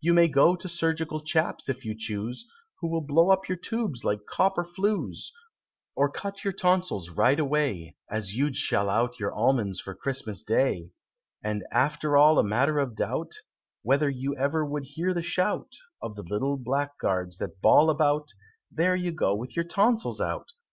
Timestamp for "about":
17.90-18.28